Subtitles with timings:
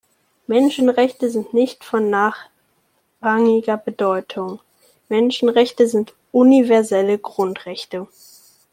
[0.47, 4.59] Menschenrechte sind nicht von nachrangiger Bedeutung,
[5.09, 8.07] Menschenrechte sind universelle Grundrechte!